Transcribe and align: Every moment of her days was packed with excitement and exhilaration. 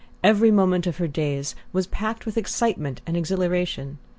Every 0.23 0.49
moment 0.49 0.87
of 0.87 0.97
her 0.97 1.07
days 1.07 1.53
was 1.71 1.85
packed 1.85 2.25
with 2.25 2.35
excitement 2.35 3.01
and 3.05 3.15
exhilaration. 3.15 3.99